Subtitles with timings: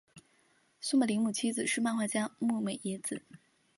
[0.79, 3.21] 松本零士妻子是漫画家牧美也子。